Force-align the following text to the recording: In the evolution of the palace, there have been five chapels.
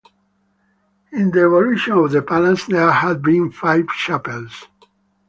In 1.11 1.29
the 1.29 1.41
evolution 1.41 1.93
of 1.93 2.09
the 2.09 2.23
palace, 2.23 2.65
there 2.65 2.89
have 2.89 3.21
been 3.21 3.51
five 3.51 3.87
chapels. 3.89 4.65